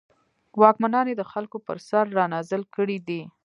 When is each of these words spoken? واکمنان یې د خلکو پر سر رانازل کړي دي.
واکمنان 0.61 1.05
یې 1.09 1.15
د 1.17 1.23
خلکو 1.31 1.57
پر 1.67 1.77
سر 1.89 2.05
رانازل 2.17 2.61
کړي 2.75 2.97
دي. 3.07 3.21